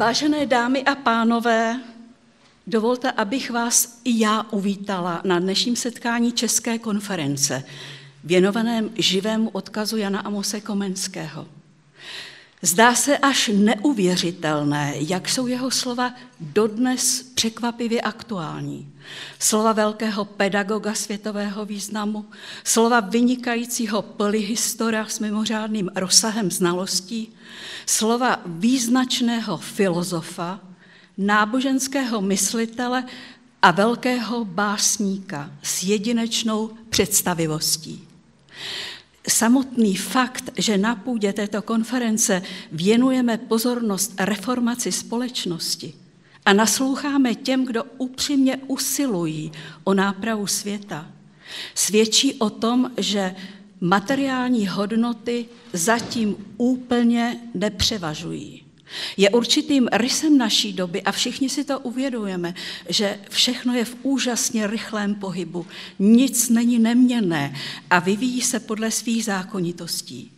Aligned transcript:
Vážené 0.00 0.46
dámy 0.46 0.84
a 0.84 0.94
pánové, 0.94 1.80
dovolte, 2.66 3.12
abych 3.12 3.50
vás 3.50 4.00
i 4.04 4.20
já 4.20 4.42
uvítala 4.50 5.20
na 5.24 5.38
dnešním 5.38 5.76
setkání 5.76 6.32
České 6.32 6.78
konference, 6.78 7.64
věnovaném 8.24 8.90
živému 8.98 9.48
odkazu 9.48 9.96
Jana 9.96 10.20
Amose 10.20 10.60
Komenského. 10.60 11.46
Zdá 12.62 12.94
se 12.94 13.18
až 13.18 13.50
neuvěřitelné, 13.54 14.94
jak 14.96 15.28
jsou 15.28 15.46
jeho 15.46 15.70
slova 15.70 16.14
dodnes 16.40 17.22
překvapivě 17.22 18.00
aktuální. 18.00 18.92
Slova 19.38 19.72
velkého 19.72 20.24
pedagoga 20.24 20.94
světového 20.94 21.64
významu, 21.64 22.26
slova 22.64 23.00
vynikajícího 23.00 24.02
polyhistora 24.02 25.06
s 25.06 25.18
mimořádným 25.18 25.90
rozsahem 25.94 26.50
znalostí, 26.50 27.32
slova 27.86 28.40
význačného 28.46 29.56
filozofa, 29.56 30.60
náboženského 31.18 32.20
myslitele 32.20 33.04
a 33.62 33.70
velkého 33.70 34.44
básníka 34.44 35.50
s 35.62 35.82
jedinečnou 35.82 36.70
představivostí. 36.90 38.08
Samotný 39.28 39.96
fakt, 39.96 40.50
že 40.56 40.78
na 40.78 40.94
půdě 40.94 41.32
této 41.32 41.62
konference 41.62 42.42
věnujeme 42.72 43.38
pozornost 43.38 44.14
reformaci 44.18 44.92
společnosti 44.92 45.94
a 46.46 46.52
nasloucháme 46.52 47.34
těm, 47.34 47.66
kdo 47.66 47.84
upřímně 47.98 48.56
usilují 48.66 49.52
o 49.84 49.94
nápravu 49.94 50.46
světa, 50.46 51.08
svědčí 51.74 52.34
o 52.34 52.50
tom, 52.50 52.90
že 52.96 53.34
materiální 53.80 54.68
hodnoty 54.68 55.46
zatím 55.72 56.36
úplně 56.56 57.40
nepřevažují. 57.54 58.69
Je 59.16 59.30
určitým 59.30 59.88
rysem 59.92 60.38
naší 60.38 60.72
doby 60.72 61.02
a 61.02 61.12
všichni 61.12 61.48
si 61.48 61.64
to 61.64 61.80
uvědomujeme, 61.80 62.54
že 62.88 63.18
všechno 63.30 63.74
je 63.74 63.84
v 63.84 63.96
úžasně 64.02 64.66
rychlém 64.66 65.14
pohybu, 65.14 65.66
nic 65.98 66.48
není 66.48 66.78
neměné 66.78 67.54
a 67.90 67.98
vyvíjí 67.98 68.42
se 68.42 68.60
podle 68.60 68.90
svých 68.90 69.24
zákonitostí. 69.24 70.32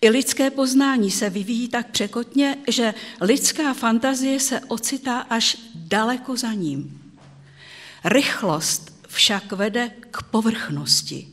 I 0.00 0.10
lidské 0.10 0.50
poznání 0.50 1.10
se 1.10 1.30
vyvíjí 1.30 1.68
tak 1.68 1.90
překotně, 1.90 2.56
že 2.68 2.94
lidská 3.20 3.74
fantazie 3.74 4.40
se 4.40 4.60
ocitá 4.60 5.18
až 5.18 5.56
daleko 5.74 6.36
za 6.36 6.52
ním. 6.52 7.02
Rychlost 8.04 9.06
však 9.08 9.52
vede 9.52 9.90
k 10.10 10.22
povrchnosti. 10.22 11.28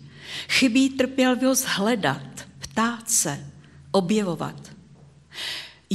Chybí 0.49 0.89
trpělivost 0.89 1.65
hledat, 1.67 2.47
ptát 2.59 3.09
se, 3.09 3.45
objevovat. 3.91 4.74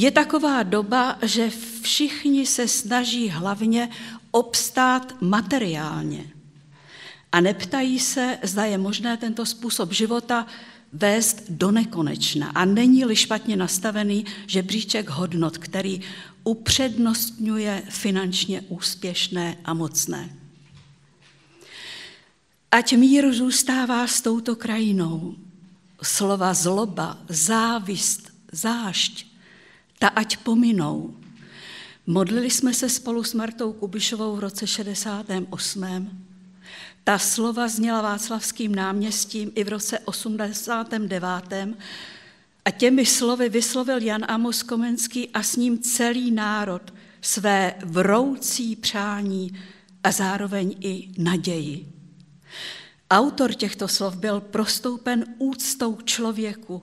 Je 0.00 0.10
taková 0.10 0.62
doba, 0.62 1.18
že 1.22 1.50
všichni 1.82 2.46
se 2.46 2.68
snaží 2.68 3.28
hlavně 3.28 3.88
obstát 4.30 5.16
materiálně 5.20 6.24
a 7.32 7.40
neptají 7.40 7.98
se, 8.00 8.38
zda 8.42 8.64
je 8.64 8.78
možné 8.78 9.16
tento 9.16 9.46
způsob 9.46 9.92
života 9.92 10.46
vést 10.92 11.44
do 11.48 11.70
nekonečna. 11.70 12.48
A 12.48 12.64
není-li 12.64 13.16
špatně 13.16 13.56
nastavený 13.56 14.24
žebříček 14.46 15.08
hodnot, 15.08 15.58
který 15.58 16.00
upřednostňuje 16.44 17.82
finančně 17.88 18.60
úspěšné 18.68 19.56
a 19.64 19.74
mocné. 19.74 20.36
Ať 22.70 22.92
mír 22.92 23.32
zůstává 23.32 24.06
s 24.06 24.20
touto 24.20 24.56
krajinou. 24.56 25.34
Slova 26.02 26.54
zloba, 26.54 27.18
závist, 27.28 28.32
zášť, 28.52 29.29
ta 30.00 30.08
ať 30.08 30.36
pominou. 30.36 31.16
Modlili 32.06 32.50
jsme 32.50 32.74
se 32.74 32.88
spolu 32.88 33.24
s 33.24 33.34
Martou 33.34 33.72
Kubišovou 33.72 34.36
v 34.36 34.40
roce 34.40 34.66
68. 34.66 36.24
Ta 37.04 37.18
slova 37.18 37.68
zněla 37.68 38.02
Václavským 38.02 38.74
náměstím 38.74 39.52
i 39.54 39.64
v 39.64 39.68
roce 39.68 39.98
89. 39.98 41.22
A 42.64 42.70
těmi 42.70 43.06
slovy 43.06 43.48
vyslovil 43.48 44.02
Jan 44.02 44.24
Amos 44.28 44.62
Komenský 44.62 45.30
a 45.30 45.42
s 45.42 45.56
ním 45.56 45.78
celý 45.78 46.30
národ 46.30 46.94
své 47.20 47.74
vroucí 47.84 48.76
přání 48.76 49.52
a 50.04 50.12
zároveň 50.12 50.76
i 50.80 51.08
naději. 51.18 51.92
Autor 53.10 53.54
těchto 53.54 53.88
slov 53.88 54.16
byl 54.16 54.40
prostoupen 54.40 55.24
úctou 55.38 55.94
k 55.94 56.04
člověku 56.04 56.82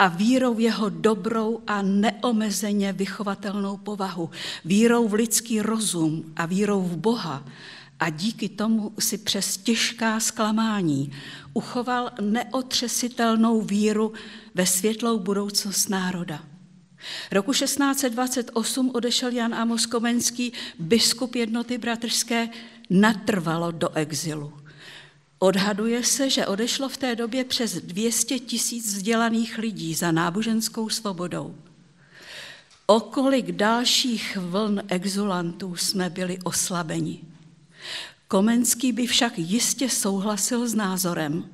a 0.00 0.08
vírou 0.08 0.58
jeho 0.58 0.88
dobrou 0.88 1.60
a 1.66 1.82
neomezeně 1.82 2.92
vychovatelnou 2.92 3.76
povahu, 3.76 4.30
vírou 4.64 5.08
v 5.08 5.14
lidský 5.14 5.60
rozum 5.60 6.32
a 6.36 6.46
vírou 6.46 6.82
v 6.82 6.96
Boha, 6.96 7.44
a 8.00 8.10
díky 8.10 8.48
tomu 8.48 8.92
si 8.98 9.18
přes 9.18 9.56
těžká 9.56 10.20
zklamání 10.20 11.12
uchoval 11.54 12.10
neotřesitelnou 12.20 13.60
víru 13.60 14.12
ve 14.54 14.66
světlou 14.66 15.18
budoucnost 15.18 15.88
národa. 15.88 16.42
Roku 17.32 17.52
1628 17.52 18.90
odešel 18.94 19.32
Jan 19.32 19.54
Amos 19.54 19.86
Komenský, 19.86 20.52
biskup 20.78 21.34
jednoty 21.34 21.78
bratrské, 21.78 22.48
natrvalo 22.90 23.70
do 23.70 23.96
exilu. 23.96 24.52
Odhaduje 25.42 26.04
se, 26.04 26.30
že 26.30 26.46
odešlo 26.46 26.88
v 26.88 26.96
té 26.96 27.16
době 27.16 27.44
přes 27.44 27.74
200 27.74 28.38
tisíc 28.38 28.94
vzdělaných 28.94 29.58
lidí 29.58 29.94
za 29.94 30.12
náboženskou 30.12 30.88
svobodou. 30.88 31.54
O 32.86 33.00
kolik 33.00 33.52
dalších 33.52 34.36
vln 34.40 34.82
exulantů 34.88 35.76
jsme 35.76 36.10
byli 36.10 36.38
oslabeni. 36.44 37.20
Komenský 38.28 38.92
by 38.92 39.06
však 39.06 39.38
jistě 39.38 39.88
souhlasil 39.88 40.68
s 40.68 40.74
názorem, 40.74 41.44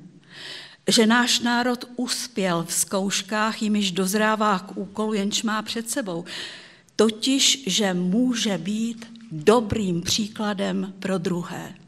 že 0.87 1.05
náš 1.05 1.39
národ 1.39 1.85
uspěl 1.95 2.63
v 2.63 2.73
zkouškách, 2.73 3.61
jimiž 3.61 3.91
dozrává 3.91 4.59
k 4.59 4.77
úkolu, 4.77 5.13
jenž 5.13 5.43
má 5.43 5.61
před 5.61 5.89
sebou, 5.89 6.25
totiž, 6.95 7.63
že 7.67 7.93
může 7.93 8.57
být 8.57 9.05
dobrým 9.31 10.01
příkladem 10.01 10.93
pro 10.99 11.17
druhé. 11.17 11.86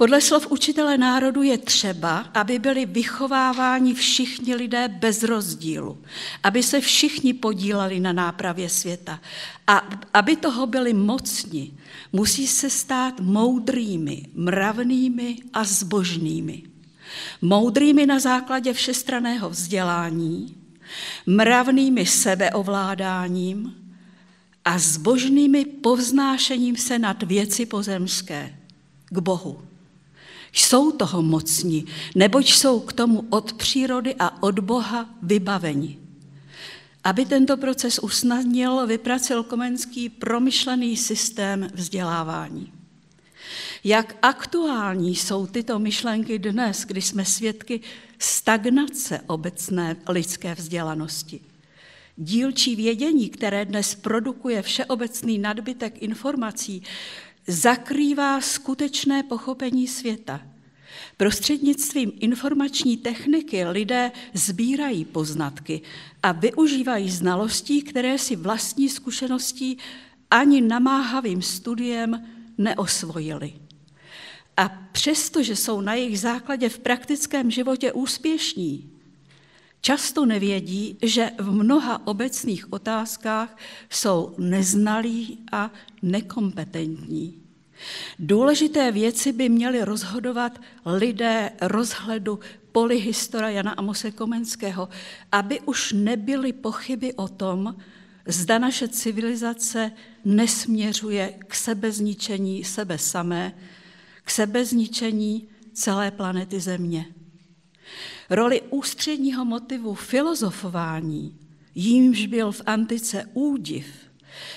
Podle 0.00 0.20
slov 0.20 0.46
učitele 0.50 0.98
národu 0.98 1.42
je 1.42 1.58
třeba, 1.58 2.18
aby 2.34 2.58
byli 2.58 2.86
vychováváni 2.86 3.94
všichni 3.94 4.54
lidé 4.54 4.88
bez 4.88 5.22
rozdílu, 5.22 5.98
aby 6.42 6.62
se 6.62 6.80
všichni 6.80 7.34
podíleli 7.34 8.00
na 8.00 8.12
nápravě 8.12 8.68
světa 8.68 9.20
a 9.66 9.88
aby 10.14 10.36
toho 10.36 10.66
byli 10.66 10.94
mocni, 10.94 11.72
musí 12.12 12.46
se 12.46 12.70
stát 12.70 13.20
moudrými, 13.20 14.26
mravnými 14.34 15.36
a 15.52 15.64
zbožnými. 15.64 16.62
Moudrými 17.42 18.06
na 18.06 18.18
základě 18.18 18.72
všestraného 18.72 19.50
vzdělání, 19.50 20.56
mravnými 21.26 22.06
sebeovládáním 22.06 23.74
a 24.64 24.78
zbožnými 24.78 25.64
povznášením 25.64 26.76
se 26.76 26.98
nad 26.98 27.22
věci 27.22 27.66
pozemské 27.66 28.56
k 29.10 29.18
Bohu. 29.18 29.69
Jsou 30.52 30.92
toho 30.92 31.22
mocní, 31.22 31.86
neboť 32.14 32.52
jsou 32.52 32.80
k 32.80 32.92
tomu 32.92 33.26
od 33.30 33.52
přírody 33.52 34.14
a 34.18 34.42
od 34.42 34.58
Boha 34.58 35.10
vybaveni. 35.22 35.98
Aby 37.04 37.26
tento 37.26 37.56
proces 37.56 37.98
usnadnil, 37.98 38.86
vypracil 38.86 39.42
Komenský 39.42 40.08
promyšlený 40.08 40.96
systém 40.96 41.68
vzdělávání. 41.74 42.72
Jak 43.84 44.16
aktuální 44.22 45.16
jsou 45.16 45.46
tyto 45.46 45.78
myšlenky 45.78 46.38
dnes, 46.38 46.84
kdy 46.84 47.02
jsme 47.02 47.24
svědky 47.24 47.80
stagnace 48.18 49.20
obecné 49.26 49.96
lidské 50.08 50.54
vzdělanosti? 50.54 51.40
Dílčí 52.16 52.76
vědění, 52.76 53.28
které 53.28 53.64
dnes 53.64 53.94
produkuje 53.94 54.62
všeobecný 54.62 55.38
nadbytek 55.38 56.02
informací, 56.02 56.82
zakrývá 57.46 58.40
skutečné 58.40 59.22
pochopení 59.22 59.88
světa. 59.88 60.40
Prostřednictvím 61.16 62.12
informační 62.20 62.96
techniky 62.96 63.64
lidé 63.64 64.12
sbírají 64.34 65.04
poznatky 65.04 65.82
a 66.22 66.32
využívají 66.32 67.10
znalostí, 67.10 67.82
které 67.82 68.18
si 68.18 68.36
vlastní 68.36 68.88
zkušeností 68.88 69.78
ani 70.30 70.60
namáhavým 70.60 71.42
studiem 71.42 72.26
neosvojili. 72.58 73.52
A 74.56 74.68
přestože 74.92 75.56
jsou 75.56 75.80
na 75.80 75.94
jejich 75.94 76.20
základě 76.20 76.68
v 76.68 76.78
praktickém 76.78 77.50
životě 77.50 77.92
úspěšní, 77.92 78.90
často 79.80 80.26
nevědí, 80.26 80.98
že 81.02 81.30
v 81.38 81.50
mnoha 81.52 82.06
obecných 82.06 82.72
otázkách 82.72 83.56
jsou 83.90 84.34
neznalí 84.38 85.38
a 85.52 85.70
nekompetentní. 86.02 87.42
Důležité 88.18 88.92
věci 88.92 89.32
by 89.32 89.48
měli 89.48 89.84
rozhodovat 89.84 90.60
lidé 90.86 91.52
rozhledu 91.60 92.40
polyhistora 92.72 93.50
Jana 93.50 93.72
Amose 93.72 94.10
Komenského, 94.10 94.88
aby 95.32 95.60
už 95.60 95.92
nebyly 95.92 96.52
pochyby 96.52 97.14
o 97.14 97.28
tom, 97.28 97.76
zda 98.26 98.58
naše 98.58 98.88
civilizace 98.88 99.92
nesměřuje 100.24 101.34
k 101.46 101.54
sebezničení 101.54 102.64
sebe 102.64 102.98
samé, 102.98 103.52
k 104.24 104.30
sebezničení 104.30 105.48
celé 105.72 106.10
planety 106.10 106.60
Země. 106.60 107.06
Roli 108.30 108.62
ústředního 108.70 109.44
motivu 109.44 109.94
filozofování, 109.94 111.38
jímž 111.74 112.26
byl 112.26 112.52
v 112.52 112.62
antice 112.66 113.24
údiv, 113.34 113.86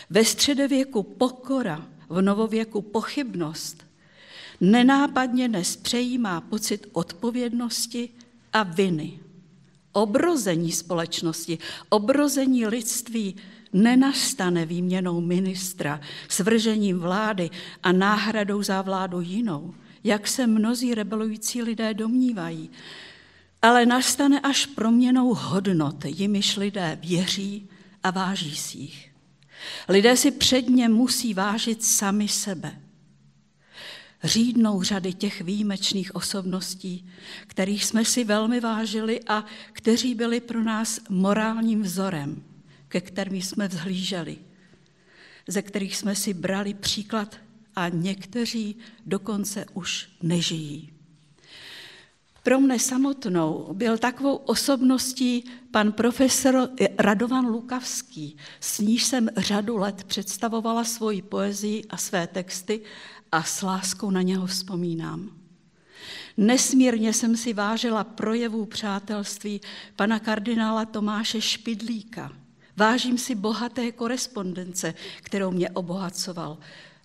ve 0.09 0.25
středověku 0.25 1.03
pokora, 1.03 1.85
v 2.09 2.21
novověku 2.21 2.81
pochybnost, 2.81 3.87
nenápadně 4.61 5.47
dnes 5.47 5.75
přejímá 5.75 6.41
pocit 6.41 6.87
odpovědnosti 6.91 8.09
a 8.53 8.63
viny. 8.63 9.19
Obrození 9.91 10.71
společnosti, 10.71 11.57
obrození 11.89 12.67
lidství 12.67 13.35
nenastane 13.73 14.65
výměnou 14.65 15.21
ministra, 15.21 16.01
svržením 16.29 16.99
vlády 16.99 17.49
a 17.83 17.91
náhradou 17.91 18.63
za 18.63 18.81
vládu 18.81 19.21
jinou, 19.21 19.73
jak 20.03 20.27
se 20.27 20.47
mnozí 20.47 20.95
rebelující 20.95 21.61
lidé 21.61 21.93
domnívají, 21.93 22.69
ale 23.63 23.85
nastane 23.85 24.39
až 24.39 24.65
proměnou 24.65 25.33
hodnot, 25.33 26.05
jimiž 26.05 26.57
lidé 26.57 26.99
věří 27.01 27.69
a 28.03 28.11
váží 28.11 28.55
si 28.55 28.77
jich. 28.77 29.11
Lidé 29.89 30.17
si 30.17 30.31
předně 30.31 30.89
musí 30.89 31.33
vážit 31.33 31.83
sami 31.83 32.27
sebe. 32.27 32.79
Řídnou 34.23 34.83
řady 34.83 35.13
těch 35.13 35.41
výjimečných 35.41 36.15
osobností, 36.15 37.09
kterých 37.47 37.85
jsme 37.85 38.05
si 38.05 38.23
velmi 38.23 38.59
vážili 38.59 39.19
a 39.27 39.45
kteří 39.73 40.15
byli 40.15 40.39
pro 40.39 40.63
nás 40.63 40.99
morálním 41.09 41.81
vzorem, 41.81 42.43
ke 42.87 43.01
kterým 43.01 43.41
jsme 43.41 43.67
vzhlíželi, 43.67 44.37
ze 45.47 45.61
kterých 45.61 45.97
jsme 45.97 46.15
si 46.15 46.33
brali 46.33 46.73
příklad 46.73 47.35
a 47.75 47.89
někteří 47.89 48.75
dokonce 49.05 49.65
už 49.73 50.09
nežijí. 50.21 50.92
Pro 52.43 52.59
mne 52.59 52.79
samotnou 52.79 53.69
byl 53.73 53.97
takovou 53.97 54.35
osobností 54.35 55.43
pan 55.71 55.91
profesor 55.91 56.69
Radovan 56.97 57.45
Lukavský, 57.45 58.37
s 58.59 58.79
níž 58.79 59.03
jsem 59.03 59.29
řadu 59.37 59.77
let 59.77 60.03
představovala 60.03 60.83
svoji 60.83 61.21
poezii 61.21 61.85
a 61.89 61.97
své 61.97 62.27
texty 62.27 62.81
a 63.31 63.43
s 63.43 63.61
láskou 63.61 64.11
na 64.11 64.21
něho 64.21 64.47
vzpomínám. 64.47 65.29
Nesmírně 66.37 67.13
jsem 67.13 67.37
si 67.37 67.53
vážila 67.53 68.03
projevů 68.03 68.65
přátelství 68.65 69.61
pana 69.95 70.19
kardinála 70.19 70.85
Tomáše 70.85 71.41
Špidlíka. 71.41 72.31
Vážím 72.77 73.17
si 73.17 73.35
bohaté 73.35 73.91
korespondence, 73.91 74.93
kterou 75.17 75.51
mě 75.51 75.69
obohacoval. 75.69 76.57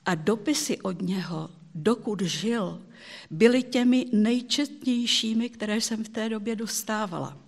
A 0.07 0.15
dopisy 0.15 0.79
od 0.79 1.03
něho, 1.03 1.51
dokud 1.75 2.21
žil, 2.21 2.83
byly 3.31 3.63
těmi 3.63 4.07
nejčetnějšími, 4.13 5.49
které 5.49 5.81
jsem 5.81 6.05
v 6.05 6.09
té 6.09 6.29
době 6.29 6.57
dostávala. 6.57 7.39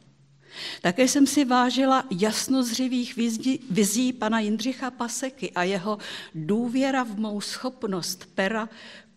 Také 0.82 1.08
jsem 1.08 1.26
si 1.26 1.44
vážila 1.44 2.05
jasnozřivých 2.11 3.17
vizí, 3.17 3.61
vizí 3.70 4.12
pana 4.12 4.41
Jindřicha 4.41 4.91
Paseky 4.91 5.50
a 5.50 5.62
jeho 5.62 5.99
důvěra 6.35 7.05
v 7.05 7.19
mou 7.19 7.41
schopnost 7.41 8.29
pera 8.35 8.69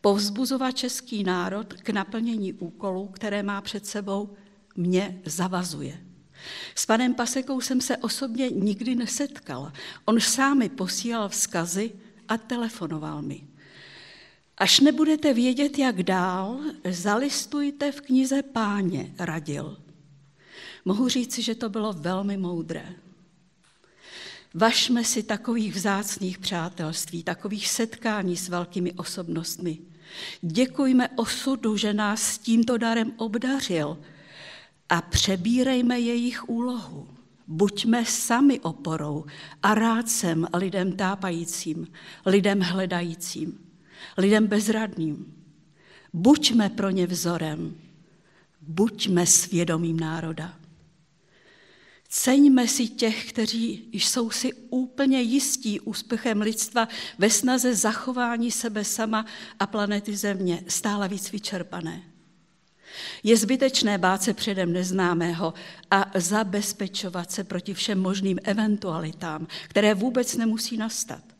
povzbuzovat 0.01 0.77
český 0.77 1.23
národ 1.23 1.73
k 1.73 1.89
naplnění 1.89 2.53
úkolů, 2.53 3.07
které 3.07 3.43
má 3.43 3.61
před 3.61 3.85
sebou, 3.85 4.29
mě 4.75 5.21
zavazuje. 5.25 5.99
S 6.75 6.85
panem 6.85 7.13
Pasekou 7.13 7.61
jsem 7.61 7.81
se 7.81 7.97
osobně 7.97 8.49
nikdy 8.49 8.95
nesetkala. 8.95 9.73
On 10.05 10.19
sám 10.19 10.57
mi 10.57 10.69
posílal 10.69 11.29
vzkazy 11.29 11.91
a 12.27 12.37
telefonoval 12.37 13.21
mi. 13.21 13.47
Až 14.57 14.79
nebudete 14.79 15.33
vědět, 15.33 15.79
jak 15.79 16.03
dál, 16.03 16.59
zalistujte 16.89 17.91
v 17.91 18.01
knize 18.01 18.43
Páně, 18.43 19.13
radil. 19.19 19.77
Mohu 20.85 21.09
říci, 21.09 21.41
že 21.41 21.55
to 21.55 21.69
bylo 21.69 21.93
velmi 21.93 22.37
moudré. 22.37 22.95
Vašme 24.53 25.03
si 25.03 25.23
takových 25.23 25.75
vzácných 25.75 26.37
přátelství, 26.37 27.23
takových 27.23 27.69
setkání 27.69 28.37
s 28.37 28.49
velkými 28.49 28.93
osobnostmi. 28.93 29.77
Děkujme 30.41 31.09
osudu, 31.09 31.77
že 31.77 31.93
nás 31.93 32.21
s 32.21 32.37
tímto 32.37 32.77
darem 32.77 33.13
obdařil 33.17 33.97
a 34.89 35.01
přebírejme 35.01 35.99
jejich 35.99 36.49
úlohu. 36.49 37.07
Buďme 37.47 38.05
sami 38.05 38.59
oporou 38.59 39.25
a 39.63 39.75
rádcem 39.75 40.47
lidem 40.53 40.91
tápajícím, 40.91 41.87
lidem 42.25 42.61
hledajícím 42.61 43.72
lidem 44.17 44.47
bezradným. 44.47 45.33
Buďme 46.13 46.69
pro 46.69 46.89
ně 46.89 47.07
vzorem, 47.07 47.75
buďme 48.61 49.25
svědomím 49.25 49.99
národa. 49.99 50.59
Ceňme 52.09 52.67
si 52.67 52.87
těch, 52.87 53.29
kteří 53.29 53.89
jsou 53.91 54.29
si 54.31 54.53
úplně 54.53 55.21
jistí 55.21 55.79
úspěchem 55.79 56.41
lidstva 56.41 56.87
ve 57.17 57.29
snaze 57.29 57.75
zachování 57.75 58.51
sebe 58.51 58.83
sama 58.83 59.25
a 59.59 59.67
planety 59.67 60.15
Země, 60.15 60.63
stále 60.67 61.07
víc 61.07 61.31
vyčerpané. 61.31 62.03
Je 63.23 63.37
zbytečné 63.37 63.97
bát 63.97 64.23
se 64.23 64.33
předem 64.33 64.73
neznámého 64.73 65.53
a 65.91 66.11
zabezpečovat 66.15 67.31
se 67.31 67.43
proti 67.43 67.73
všem 67.73 68.01
možným 68.01 68.39
eventualitám, 68.43 69.47
které 69.67 69.93
vůbec 69.93 70.37
nemusí 70.37 70.77
nastat. 70.77 71.32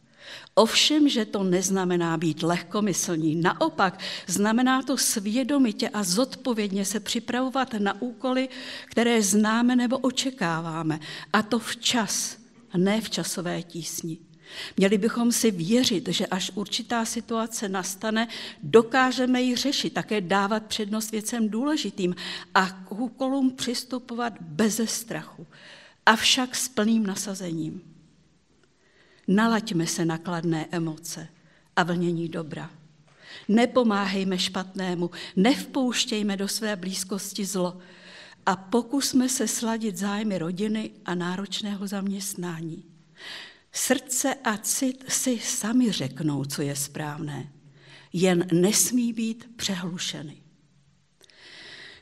Ovšem, 0.56 1.10
že 1.10 1.26
to 1.26 1.44
neznamená 1.44 2.18
být 2.18 2.44
lehkomyslní. 2.44 3.36
Naopak, 3.36 4.00
znamená 4.28 4.82
to 4.82 4.98
svědomitě 4.98 5.90
a 5.90 6.04
zodpovědně 6.04 6.86
se 6.86 7.00
připravovat 7.00 7.74
na 7.74 8.02
úkoly, 8.02 8.50
které 8.86 9.22
známe 9.22 9.76
nebo 9.76 9.98
očekáváme. 9.98 11.00
A 11.34 11.42
to 11.42 11.60
včas, 11.60 12.38
ne 12.78 13.02
v 13.02 13.10
časové 13.10 13.64
tísni. 13.64 14.18
Měli 14.78 14.98
bychom 14.98 15.32
si 15.32 15.52
věřit, 15.52 16.08
že 16.08 16.28
až 16.28 16.52
určitá 16.56 17.06
situace 17.06 17.70
nastane, 17.70 18.28
dokážeme 18.64 19.42
ji 19.42 19.56
řešit, 19.56 19.94
také 19.94 20.22
dávat 20.22 20.64
přednost 20.66 21.12
věcem 21.12 21.50
důležitým 21.50 22.16
a 22.56 22.70
k 22.70 22.92
úkolům 22.92 23.52
přistupovat 23.52 24.34
beze 24.42 24.88
strachu, 24.88 25.48
avšak 26.06 26.56
s 26.56 26.68
plným 26.68 27.06
nasazením. 27.06 27.93
Nalaďme 29.28 29.88
se 29.88 30.06
na 30.06 30.18
kladné 30.18 30.68
emoce 30.72 31.28
a 31.76 31.84
vlnění 31.84 32.30
dobra. 32.30 32.70
Nepomáhejme 33.48 34.40
špatnému, 34.40 35.12
nevpouštějme 35.36 36.38
do 36.38 36.48
své 36.48 36.76
blízkosti 36.76 37.46
zlo 37.46 37.78
a 38.46 38.56
pokusme 38.56 39.30
se 39.30 39.48
sladit 39.48 39.98
zájmy 39.98 40.38
rodiny 40.38 40.92
a 41.06 41.16
náročného 41.16 41.88
zaměstnání. 41.88 42.84
Srdce 43.72 44.36
a 44.36 44.58
cit 44.58 45.04
si 45.08 45.40
sami 45.40 45.92
řeknou, 45.92 46.46
co 46.46 46.62
je 46.62 46.76
správné, 46.76 47.52
jen 48.14 48.48
nesmí 48.54 49.14
být 49.14 49.50
přehlušeny. 49.56 50.43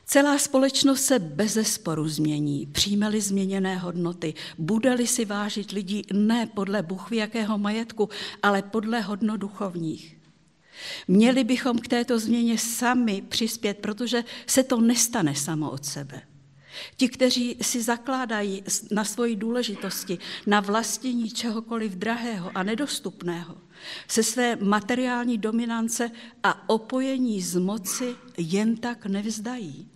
Celá 0.04 0.38
společnost 0.38 1.04
se 1.04 1.18
bez 1.18 1.58
sporu 1.62 2.08
změní, 2.08 2.66
přijme-li 2.66 3.20
změněné 3.20 3.76
hodnoty, 3.76 4.34
bude-li 4.58 5.06
si 5.06 5.24
vážit 5.24 5.70
lidí 5.70 6.02
ne 6.12 6.46
podle 6.46 6.82
buchví 6.82 7.16
jakého 7.16 7.58
majetku, 7.58 8.08
ale 8.42 8.62
podle 8.62 9.00
hodnot 9.00 9.40
duchovních. 9.40 10.16
Měli 11.08 11.44
bychom 11.44 11.78
k 11.78 11.88
této 11.88 12.18
změně 12.18 12.58
sami 12.58 13.22
přispět, 13.28 13.78
protože 13.78 14.24
se 14.46 14.62
to 14.62 14.80
nestane 14.80 15.34
samo 15.34 15.70
od 15.70 15.84
sebe. 15.84 16.22
Ti, 16.96 17.08
kteří 17.08 17.56
si 17.62 17.82
zakládají 17.82 18.62
na 18.90 19.04
svoji 19.04 19.36
důležitosti, 19.36 20.18
na 20.46 20.60
vlastnění 20.60 21.30
čehokoliv 21.30 21.92
drahého 21.92 22.50
a 22.54 22.62
nedostupného, 22.62 23.56
se 24.08 24.22
své 24.22 24.56
materiální 24.56 25.38
dominance 25.38 26.10
a 26.42 26.68
opojení 26.68 27.42
z 27.42 27.56
moci 27.56 28.14
jen 28.38 28.76
tak 28.76 29.06
nevzdají. 29.06 29.88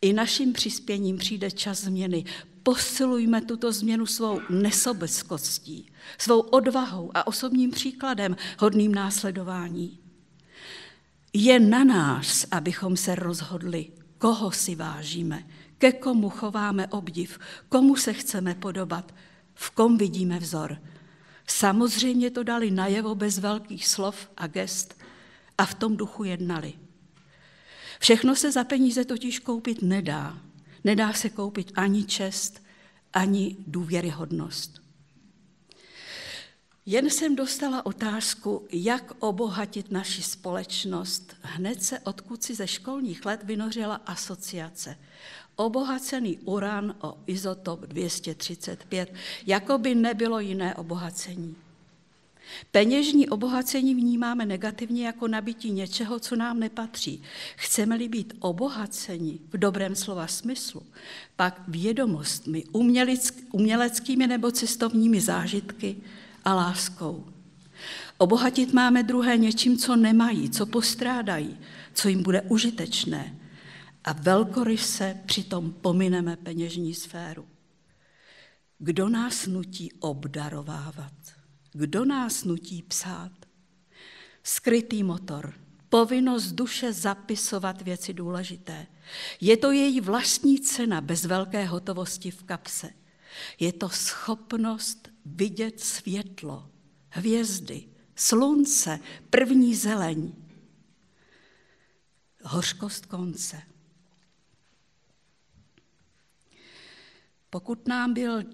I 0.00 0.12
naším 0.12 0.52
přispěním 0.52 1.18
přijde 1.18 1.50
čas 1.50 1.80
změny. 1.80 2.24
Posilujme 2.62 3.40
tuto 3.40 3.72
změnu 3.72 4.06
svou 4.06 4.40
nesobeckostí, 4.50 5.90
svou 6.18 6.40
odvahou 6.40 7.10
a 7.14 7.26
osobním 7.26 7.70
příkladem 7.70 8.36
hodným 8.58 8.94
následování. 8.94 9.98
Je 11.32 11.60
na 11.60 11.84
nás, 11.84 12.46
abychom 12.50 12.96
se 12.96 13.14
rozhodli, 13.14 13.86
koho 14.18 14.50
si 14.50 14.74
vážíme, 14.74 15.44
ke 15.78 15.92
komu 15.92 16.30
chováme 16.30 16.86
obdiv, 16.86 17.38
komu 17.68 17.96
se 17.96 18.12
chceme 18.12 18.54
podobat, 18.54 19.14
v 19.54 19.70
kom 19.70 19.98
vidíme 19.98 20.38
vzor. 20.38 20.82
Samozřejmě 21.46 22.30
to 22.30 22.42
dali 22.42 22.70
najevo 22.70 23.14
bez 23.14 23.38
velkých 23.38 23.88
slov 23.88 24.28
a 24.36 24.46
gest 24.46 25.02
a 25.58 25.66
v 25.66 25.74
tom 25.74 25.96
duchu 25.96 26.24
jednali. 26.24 26.74
Všechno 28.00 28.36
se 28.36 28.52
za 28.52 28.64
peníze 28.64 29.04
totiž 29.04 29.38
koupit 29.38 29.82
nedá. 29.82 30.38
Nedá 30.84 31.12
se 31.12 31.30
koupit 31.30 31.72
ani 31.74 32.04
čest, 32.04 32.62
ani 33.12 33.56
důvěryhodnost. 33.66 34.85
Jen 36.88 37.10
jsem 37.10 37.36
dostala 37.36 37.86
otázku, 37.86 38.66
jak 38.72 39.12
obohatit 39.18 39.90
naši 39.90 40.22
společnost. 40.22 41.36
Hned 41.42 41.82
se 41.82 41.98
odkud 41.98 42.42
si 42.42 42.54
ze 42.54 42.66
školních 42.66 43.26
let 43.26 43.40
vynořila 43.44 43.94
asociace. 43.94 44.98
Obohacený 45.56 46.38
uran 46.38 46.94
o 47.00 47.18
izotop 47.26 47.80
235, 47.80 49.14
jako 49.46 49.78
by 49.78 49.94
nebylo 49.94 50.40
jiné 50.40 50.74
obohacení. 50.74 51.56
Peněžní 52.70 53.28
obohacení 53.28 53.94
vnímáme 53.94 54.46
negativně 54.46 55.06
jako 55.06 55.28
nabití 55.28 55.70
něčeho, 55.70 56.20
co 56.20 56.36
nám 56.36 56.60
nepatří. 56.60 57.22
Chceme-li 57.56 58.08
být 58.08 58.34
obohaceni 58.40 59.38
v 59.52 59.58
dobrém 59.58 59.94
slova 59.94 60.26
smyslu, 60.26 60.82
pak 61.36 61.62
vědomostmi, 61.68 62.64
uměleckými 63.52 64.26
nebo 64.26 64.50
cestovními 64.50 65.20
zážitky 65.20 65.96
a 66.46 66.54
láskou. 66.54 67.26
Obohatit 68.18 68.72
máme 68.72 69.02
druhé 69.02 69.36
něčím, 69.36 69.78
co 69.78 69.96
nemají, 69.96 70.50
co 70.50 70.66
postrádají, 70.66 71.58
co 71.94 72.08
jim 72.08 72.22
bude 72.22 72.42
užitečné. 72.42 73.38
A 74.04 74.12
velkoryse 74.12 75.20
přitom 75.26 75.72
pomineme 75.72 76.36
peněžní 76.36 76.94
sféru. 76.94 77.48
Kdo 78.78 79.08
nás 79.08 79.46
nutí 79.46 79.92
obdarovávat? 79.92 81.12
Kdo 81.72 82.04
nás 82.04 82.44
nutí 82.44 82.82
psát? 82.82 83.32
Skrytý 84.42 85.02
motor, 85.02 85.54
povinnost 85.88 86.52
duše 86.52 86.92
zapisovat 86.92 87.82
věci 87.82 88.14
důležité. 88.14 88.86
Je 89.40 89.56
to 89.56 89.72
její 89.72 90.00
vlastní 90.00 90.60
cena 90.60 91.00
bez 91.00 91.24
velké 91.24 91.64
hotovosti 91.64 92.30
v 92.30 92.42
kapse. 92.42 92.90
Je 93.60 93.72
to 93.72 93.88
schopnost 93.88 95.15
vidět 95.26 95.80
světlo, 95.80 96.70
hvězdy, 97.08 97.88
slunce, 98.14 99.00
první 99.30 99.74
zeleň, 99.74 100.32
hořkost 102.42 103.06
konce. 103.06 103.62
Pokud 107.50 107.88
nám 107.88 108.14
byl 108.14 108.44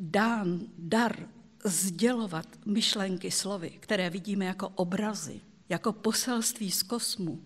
dán 0.00 0.60
dar 0.78 1.28
sdělovat 1.64 2.46
myšlenky 2.66 3.30
slovy, 3.30 3.70
které 3.70 4.10
vidíme 4.10 4.44
jako 4.44 4.68
obrazy, 4.68 5.40
jako 5.68 5.92
poselství 5.92 6.70
z 6.70 6.82
kosmu, 6.82 7.44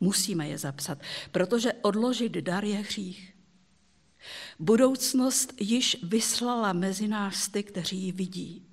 musíme 0.00 0.48
je 0.48 0.58
zapsat, 0.58 0.98
protože 1.32 1.72
odložit 1.72 2.32
dar 2.32 2.64
je 2.64 2.76
hřích. 2.76 3.36
Budoucnost 4.58 5.54
již 5.60 5.96
vyslala 6.02 6.72
mezi 6.72 7.08
nás 7.08 7.48
ty, 7.48 7.62
kteří 7.62 7.96
ji 7.96 8.12
vidí. 8.12 8.66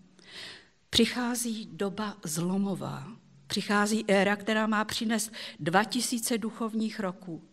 Přichází 0.89 1.69
doba 1.71 2.17
zlomová. 2.23 3.07
Přichází 3.47 4.05
éra, 4.07 4.35
která 4.35 4.67
má 4.67 4.85
přinést 4.85 5.31
2000 5.59 6.37
duchovních 6.37 6.99
roků. 6.99 7.43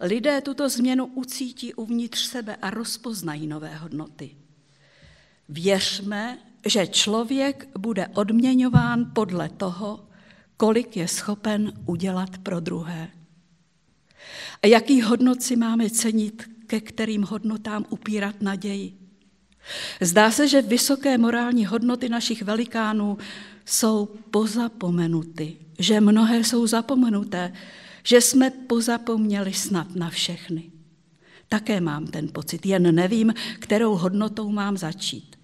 Lidé 0.00 0.40
tuto 0.40 0.68
změnu 0.68 1.06
ucítí 1.06 1.74
uvnitř 1.74 2.26
sebe 2.26 2.56
a 2.56 2.70
rozpoznají 2.70 3.46
nové 3.46 3.76
hodnoty. 3.76 4.36
Věřme, 5.48 6.38
že 6.66 6.86
člověk 6.86 7.68
bude 7.78 8.08
odměňován 8.08 9.10
podle 9.14 9.48
toho, 9.48 10.08
kolik 10.56 10.96
je 10.96 11.08
schopen 11.08 11.72
udělat 11.86 12.38
pro 12.38 12.60
druhé. 12.60 13.10
A 14.62 14.66
jaký 14.66 15.02
hodnot 15.02 15.42
si 15.42 15.56
máme 15.56 15.90
cenit, 15.90 16.53
ke 16.66 16.80
kterým 16.80 17.22
hodnotám 17.22 17.84
upírat 17.88 18.42
naději. 18.42 18.92
Zdá 20.00 20.30
se, 20.30 20.48
že 20.48 20.62
vysoké 20.62 21.18
morální 21.18 21.66
hodnoty 21.66 22.08
našich 22.08 22.42
velikánů 22.42 23.18
jsou 23.64 24.08
pozapomenuty, 24.30 25.56
že 25.78 26.00
mnohé 26.00 26.44
jsou 26.44 26.66
zapomenuté, 26.66 27.52
že 28.04 28.20
jsme 28.20 28.50
pozapomněli 28.50 29.52
snad 29.52 29.96
na 29.96 30.10
všechny. 30.10 30.70
Také 31.48 31.80
mám 31.80 32.06
ten 32.06 32.28
pocit, 32.28 32.66
jen 32.66 32.94
nevím, 32.94 33.34
kterou 33.58 33.94
hodnotou 33.94 34.48
mám 34.48 34.76
začít. 34.76 35.36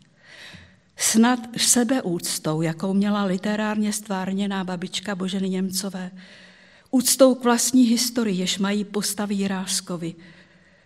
Snad 0.97 1.41
sebeúctou, 1.57 2.62
jakou 2.62 2.95
měla 2.95 3.25
literárně 3.25 3.93
stvárněná 3.93 4.65
babička 4.65 5.15
Boženy 5.15 5.49
Němcové, 5.49 6.11
úctou 6.91 7.35
k 7.35 7.45
vlastní 7.45 7.83
historii, 7.83 8.39
jež 8.39 8.59
mají 8.59 8.85
postavy 8.85 9.35
Jiráskovi, 9.35 10.15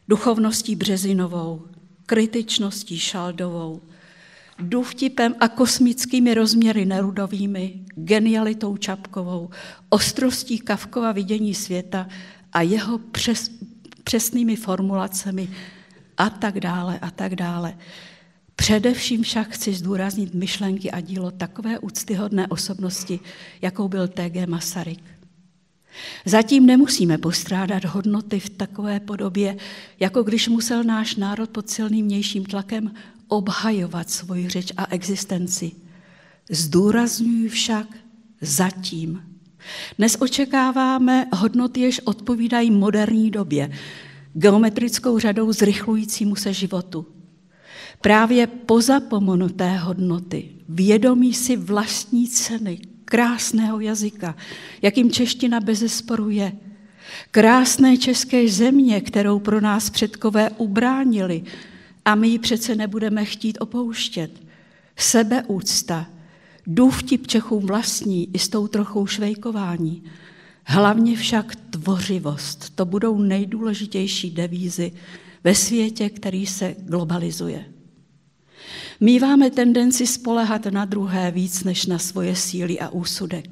duchovností 0.09 0.77
Březinovou, 0.77 1.63
kritičností 2.07 2.99
Šaldovou, 2.99 3.81
důvtipem 4.59 5.35
a 5.41 5.49
kosmickými 5.49 6.35
rozměry 6.35 6.85
Nerudovými, 6.85 7.81
genialitou 7.95 8.77
Čapkovou, 8.77 9.51
ostrostí 9.89 10.59
Kavkova 10.59 11.13
vidění 11.13 11.55
světa 11.55 12.09
a 12.53 12.63
jeho 12.63 12.99
přes, 12.99 13.51
přesnými 14.05 14.57
formulacemi 14.57 15.49
a 16.17 16.31
tak 16.31 16.61
dále 16.61 16.99
a 16.99 17.11
tak 17.11 17.35
dále. 17.37 17.75
Především 18.57 19.23
však 19.23 19.49
chci 19.49 19.75
zdůraznit 19.75 20.35
myšlenky 20.35 20.91
a 20.91 21.01
dílo 21.01 21.31
takové 21.31 21.79
úctyhodné 21.79 22.47
osobnosti, 22.49 23.21
jakou 23.63 23.89
byl 23.89 24.09
T.G. 24.09 24.47
Masaryk. 24.47 25.14
Zatím 26.25 26.67
nemusíme 26.67 27.19
postrádat 27.19 27.85
hodnoty 27.85 28.41
v 28.41 28.51
takové 28.51 29.01
podobě, 29.01 29.57
jako 30.01 30.23
když 30.23 30.49
musel 30.49 30.85
náš 30.85 31.17
národ 31.17 31.51
pod 31.51 31.71
silným 31.71 32.07
vnějším 32.07 32.45
tlakem 32.45 32.95
obhajovat 33.29 34.11
svoji 34.11 34.49
řeč 34.49 34.73
a 34.77 34.87
existenci. 34.91 35.73
Zdůrazňuji 36.51 37.49
však 37.49 37.87
zatím. 38.41 39.23
Dnes 39.99 40.17
očekáváme 40.21 41.27
hodnoty, 41.33 41.81
jež 41.81 42.01
odpovídají 42.01 42.71
moderní 42.71 43.31
době, 43.31 43.71
geometrickou 44.35 45.19
řadou 45.19 45.53
zrychlujícímu 45.53 46.37
se 46.37 46.53
životu. 46.53 47.07
Právě 48.01 48.47
pozapomenuté 48.47 49.77
hodnoty, 49.77 50.49
vědomí 50.69 51.35
si 51.35 51.57
vlastní 51.57 52.29
ceny, 52.29 52.79
krásného 53.15 53.81
jazyka, 53.81 54.35
jakým 54.83 55.11
čeština 55.11 55.61
bezesporu 55.61 56.31
je. 56.31 56.53
Krásné 57.31 57.97
české 57.97 58.49
země, 58.49 59.01
kterou 59.01 59.39
pro 59.39 59.61
nás 59.61 59.91
předkové 59.91 60.51
ubránili 60.51 61.43
a 62.05 62.15
my 62.15 62.29
ji 62.29 62.39
přece 62.39 62.75
nebudeme 62.75 63.25
chtít 63.25 63.59
opouštět. 63.61 64.43
Sebeúcta, 64.97 66.07
důvtip 66.67 67.27
Čechům 67.27 67.67
vlastní 67.67 68.29
i 68.35 68.39
s 68.39 68.49
tou 68.49 68.67
trochou 68.67 69.07
švejkování. 69.07 70.03
Hlavně 70.65 71.17
však 71.17 71.57
tvořivost. 71.71 72.71
To 72.75 72.85
budou 72.85 73.19
nejdůležitější 73.19 74.31
devízy 74.31 74.93
ve 75.45 75.55
světě, 75.55 76.11
který 76.11 76.47
se 76.47 76.75
globalizuje. 76.79 77.74
Míváme 79.01 79.51
tendenci 79.51 80.07
spolehat 80.07 80.67
na 80.67 80.85
druhé 80.85 81.31
víc 81.31 81.65
než 81.65 81.87
na 81.87 81.99
svoje 81.99 82.37
síly 82.37 82.81
a 82.81 82.89
úsudek. 82.89 83.51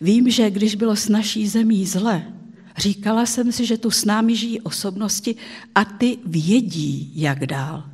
Vím, 0.00 0.30
že 0.30 0.50
když 0.50 0.74
bylo 0.74 0.96
s 0.96 1.08
naší 1.08 1.48
zemí 1.48 1.86
zle, 1.86 2.32
říkala 2.76 3.26
jsem 3.26 3.52
si, 3.52 3.66
že 3.66 3.78
tu 3.78 3.90
s 3.90 4.04
námi 4.04 4.36
žijí 4.36 4.60
osobnosti 4.60 5.36
a 5.74 5.84
ty 5.84 6.18
vědí, 6.26 7.12
jak 7.14 7.46
dál. 7.46 7.84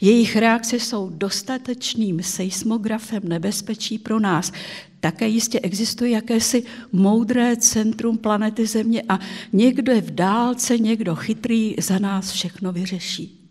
Jejich 0.00 0.36
reakce 0.36 0.76
jsou 0.76 1.10
dostatečným 1.10 2.22
seismografem 2.22 3.22
nebezpečí 3.24 3.98
pro 3.98 4.20
nás. 4.20 4.52
Také 5.00 5.28
jistě 5.28 5.60
existuje 5.60 6.10
jakési 6.10 6.64
moudré 6.92 7.56
centrum 7.56 8.18
planety 8.18 8.66
Země 8.66 9.02
a 9.08 9.18
někdo 9.52 9.92
je 9.92 10.00
v 10.00 10.10
dálce, 10.10 10.78
někdo 10.78 11.14
chytrý 11.14 11.74
za 11.78 11.98
nás 11.98 12.30
všechno 12.30 12.72
vyřeší. 12.72 13.50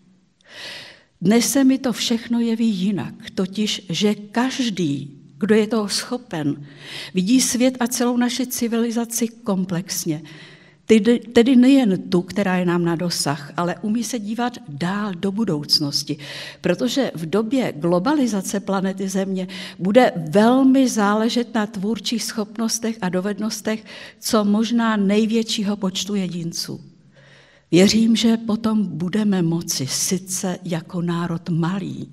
Dnes 1.21 1.51
se 1.51 1.63
mi 1.63 1.77
to 1.77 1.93
všechno 1.93 2.39
jeví 2.39 2.69
jinak, 2.69 3.13
totiž, 3.35 3.85
že 3.89 4.15
každý, 4.15 5.17
kdo 5.37 5.55
je 5.55 5.67
toho 5.67 5.89
schopen, 5.89 6.65
vidí 7.13 7.41
svět 7.41 7.77
a 7.79 7.87
celou 7.87 8.17
naši 8.17 8.47
civilizaci 8.47 9.27
komplexně. 9.27 10.21
Tedy 11.33 11.55
nejen 11.55 12.09
tu, 12.09 12.21
která 12.21 12.57
je 12.57 12.65
nám 12.65 12.85
na 12.85 12.95
dosah, 12.95 13.53
ale 13.57 13.75
umí 13.81 14.03
se 14.03 14.19
dívat 14.19 14.57
dál 14.69 15.13
do 15.13 15.31
budoucnosti, 15.31 16.17
protože 16.61 17.11
v 17.15 17.25
době 17.25 17.73
globalizace 17.75 18.59
planety 18.59 19.09
Země 19.09 19.47
bude 19.79 20.11
velmi 20.29 20.89
záležet 20.89 21.53
na 21.53 21.67
tvůrčích 21.67 22.23
schopnostech 22.23 22.97
a 23.01 23.09
dovednostech 23.09 23.85
co 24.19 24.45
možná 24.45 24.97
největšího 24.97 25.75
počtu 25.75 26.15
jedinců. 26.15 26.94
Věřím, 27.71 28.15
že 28.15 28.37
potom 28.37 28.85
budeme 28.97 29.41
moci 29.41 29.87
sice 29.87 30.59
jako 30.63 31.01
národ 31.01 31.49
malý, 31.49 32.11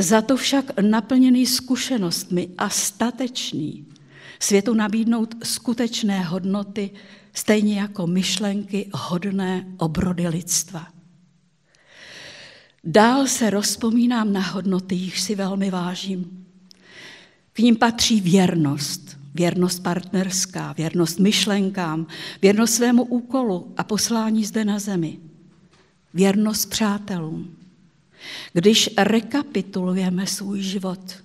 za 0.00 0.22
to 0.22 0.36
však 0.36 0.80
naplněný 0.80 1.46
zkušenostmi 1.46 2.48
a 2.58 2.68
statečný 2.68 3.86
světu 4.40 4.74
nabídnout 4.74 5.34
skutečné 5.44 6.22
hodnoty, 6.22 6.90
stejně 7.32 7.80
jako 7.80 8.06
myšlenky 8.06 8.90
hodné 8.92 9.66
obrody 9.76 10.28
lidstva. 10.28 10.86
Dál 12.84 13.26
se 13.26 13.50
rozpomínám 13.50 14.32
na 14.32 14.40
hodnoty, 14.40 14.94
jich 14.94 15.20
si 15.20 15.34
velmi 15.34 15.70
vážím. 15.70 16.46
K 17.52 17.58
ním 17.58 17.76
patří 17.76 18.20
věrnost, 18.20 19.17
věrnost 19.38 19.82
partnerská, 19.82 20.72
věrnost 20.72 21.18
myšlenkám, 21.18 22.06
věrnost 22.42 22.74
svému 22.74 23.04
úkolu 23.04 23.72
a 23.76 23.84
poslání 23.84 24.44
zde 24.44 24.64
na 24.64 24.78
zemi, 24.78 25.18
věrnost 26.14 26.70
přátelům. 26.70 27.56
Když 28.52 28.90
rekapitulujeme 28.98 30.26
svůj 30.26 30.62
život, 30.62 31.24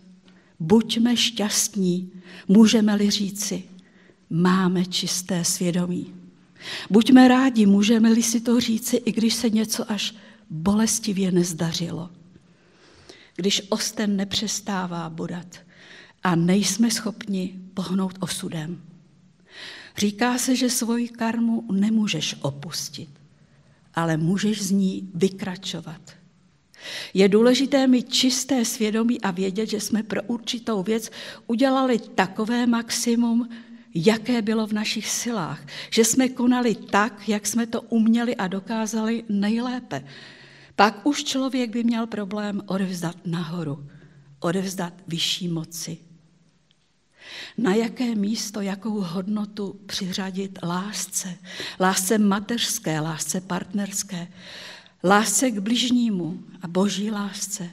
buďme 0.59 1.17
šťastní, 1.17 2.11
můžeme-li 2.47 3.09
říci, 3.09 3.63
máme 4.29 4.85
čisté 4.85 5.45
svědomí. 5.45 6.13
Buďme 6.89 7.27
rádi, 7.27 7.65
můžeme-li 7.65 8.23
si 8.23 8.41
to 8.41 8.59
říci, 8.59 8.95
i 8.95 9.11
když 9.11 9.33
se 9.33 9.49
něco 9.49 9.91
až 9.91 10.15
bolestivě 10.49 11.31
nezdařilo. 11.31 12.09
Když 13.35 13.61
osten 13.69 14.15
nepřestává 14.15 15.09
bodat 15.09 15.59
a 16.23 16.35
nejsme 16.35 16.91
schopni 16.91 17.62
pohnout 17.73 18.17
osudem. 18.19 18.81
Říká 19.97 20.37
se, 20.37 20.55
že 20.55 20.69
svoji 20.69 21.07
karmu 21.07 21.63
nemůžeš 21.71 22.35
opustit, 22.41 23.09
ale 23.93 24.17
můžeš 24.17 24.61
z 24.61 24.71
ní 24.71 25.09
vykračovat. 25.13 26.01
Je 27.13 27.29
důležité 27.29 27.87
mít 27.87 28.13
čisté 28.13 28.65
svědomí 28.65 29.21
a 29.21 29.31
vědět, 29.31 29.69
že 29.69 29.79
jsme 29.79 30.03
pro 30.03 30.23
určitou 30.23 30.83
věc 30.83 31.11
udělali 31.47 31.99
takové 31.99 32.67
maximum, 32.67 33.49
jaké 33.95 34.41
bylo 34.41 34.67
v 34.67 34.73
našich 34.73 35.09
silách. 35.09 35.65
Že 35.89 36.05
jsme 36.05 36.29
konali 36.29 36.75
tak, 36.75 37.29
jak 37.29 37.47
jsme 37.47 37.67
to 37.67 37.81
uměli 37.81 38.35
a 38.35 38.47
dokázali 38.47 39.23
nejlépe. 39.29 40.03
Pak 40.75 41.05
už 41.07 41.23
člověk 41.23 41.69
by 41.69 41.83
měl 41.83 42.07
problém 42.07 42.61
odevzdat 42.65 43.15
nahoru, 43.25 43.87
odevzdat 44.39 44.93
vyšší 45.07 45.47
moci. 45.47 45.97
Na 47.57 47.75
jaké 47.75 48.15
místo, 48.15 48.61
jakou 48.61 49.01
hodnotu 49.01 49.79
přiřadit 49.85 50.59
lásce, 50.63 51.37
lásce 51.79 52.17
mateřské, 52.17 52.99
lásce 52.99 53.41
partnerské, 53.41 54.27
lásce 55.03 55.51
k 55.51 55.59
bližnímu 55.59 56.43
a 56.61 56.67
boží 56.67 57.11
lásce. 57.11 57.69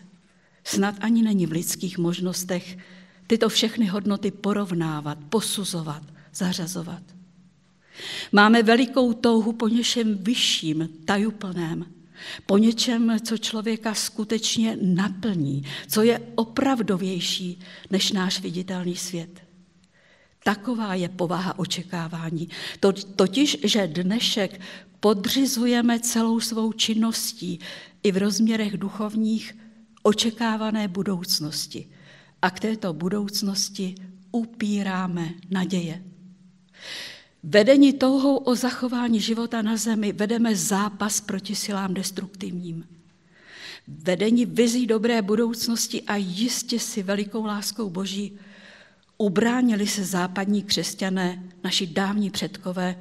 Snad 0.65 0.95
ani 1.01 1.23
není 1.23 1.47
v 1.47 1.53
lidských 1.53 1.99
možnostech 1.99 2.79
tyto 3.27 3.49
všechny 3.49 3.87
hodnoty 3.87 4.31
porovnávat, 4.31 5.19
posuzovat, 5.29 6.03
zařazovat. 6.35 7.03
Máme 8.33 8.63
velikou 8.63 9.13
touhu 9.13 9.53
po 9.53 9.69
něčem 9.69 10.19
vyšším, 10.19 10.89
tajuplném, 11.05 11.87
po 12.47 12.59
něčem, 12.59 13.17
co 13.21 13.39
člověka 13.39 13.95
skutečně 13.95 14.79
naplní, 14.83 15.63
co 15.89 16.03
je 16.03 16.21
opravdovější 16.35 17.61
než 17.91 18.13
náš 18.13 18.41
viditelný 18.41 18.97
svět. 18.97 19.43
Taková 20.45 20.95
je 20.95 21.09
povaha 21.09 21.59
očekávání. 21.59 22.49
Totiž, 23.17 23.59
že 23.65 23.87
dnešek 23.87 24.61
podřizujeme 25.01 26.01
celou 26.01 26.41
svou 26.41 26.73
činností 26.73 27.59
i 28.03 28.13
v 28.13 28.17
rozměrech 28.17 28.77
duchovních 28.77 29.57
očekávané 30.03 30.89
budoucnosti. 30.89 31.89
A 32.43 32.51
k 32.51 32.61
této 32.61 32.93
budoucnosti 32.93 33.95
upíráme 34.33 35.35
naděje. 35.51 36.03
Vedení 37.43 37.93
touhou 37.93 38.37
o 38.37 38.55
zachování 38.55 39.21
života 39.21 39.63
na 39.63 39.77
zemi 39.77 40.13
vedeme 40.13 40.57
zápas 40.57 41.21
proti 41.21 41.55
silám 41.55 41.95
destruktivním. 41.95 42.85
Vedení 43.89 44.47
vizí 44.47 44.87
dobré 44.87 45.23
budoucnosti 45.23 46.03
a 46.03 46.17
jistě 46.17 46.79
si 46.79 47.03
velikou 47.03 47.45
láskou 47.45 47.91
Boží 47.91 48.39
ubránili 49.19 49.87
se 49.87 50.05
západní 50.05 50.63
křesťané, 50.63 51.43
naši 51.65 51.87
dávní 51.87 52.31
předkové, 52.31 52.97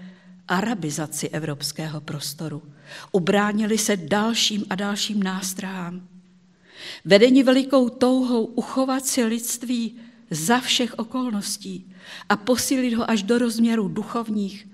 arabizaci 0.47 1.30
evropského 1.30 2.02
prostoru. 2.02 2.63
Ubránili 3.12 3.78
se 3.78 3.97
dalším 3.97 4.65
a 4.69 4.75
dalším 4.75 5.23
nástrahám. 5.23 6.08
Vedení 7.06 7.43
velikou 7.43 7.89
touhou 7.89 8.45
uchovat 8.45 9.06
si 9.06 9.23
lidství 9.23 9.95
za 10.30 10.60
všech 10.60 10.99
okolností 10.99 11.95
a 12.29 12.35
posílit 12.35 12.93
ho 12.93 13.09
až 13.09 13.23
do 13.23 13.38
rozměrů 13.38 13.88
duchovních, 13.88 14.67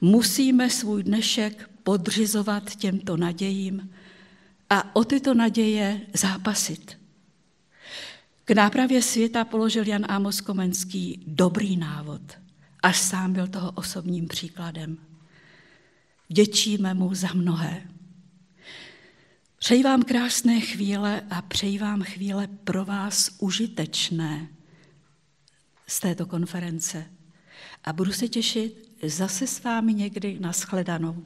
musíme 0.00 0.70
svůj 0.70 1.02
dnešek 1.02 1.70
podřizovat 1.82 2.76
těmto 2.76 3.16
nadějím 3.16 3.90
a 4.70 4.96
o 4.96 5.04
tyto 5.04 5.34
naděje 5.34 6.00
zápasit. 6.14 6.98
K 8.44 8.50
nápravě 8.50 9.02
světa 9.02 9.44
položil 9.44 9.86
Jan 9.86 10.04
Amos 10.08 10.40
Komenský 10.40 11.22
dobrý 11.26 11.76
návod, 11.76 12.22
až 12.82 12.98
sám 12.98 13.32
byl 13.32 13.46
toho 13.46 13.70
osobním 13.70 14.28
příkladem. 14.28 14.98
Děčíme 16.28 16.94
mu 16.94 17.14
za 17.14 17.28
mnohé. 17.34 17.82
Přeji 19.58 19.82
vám 19.82 20.02
krásné 20.02 20.60
chvíle 20.60 21.22
a 21.30 21.42
přeji 21.42 21.78
vám 21.78 22.02
chvíle 22.02 22.46
pro 22.46 22.84
vás 22.84 23.36
užitečné 23.38 24.48
z 25.88 26.00
této 26.00 26.26
konference. 26.26 27.04
A 27.84 27.92
budu 27.92 28.12
se 28.12 28.28
těšit 28.28 28.88
zase 29.02 29.46
s 29.46 29.62
vámi 29.62 29.94
někdy 29.94 30.38
na 30.40 30.52
shledanou. 30.52 31.24